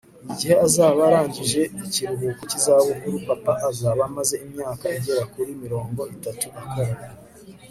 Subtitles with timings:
[0.31, 6.93] igihe azaba arangije ikiruhuko cy'izabukuru, papa azaba amaze imyaka igera kuri mirongo itatu akora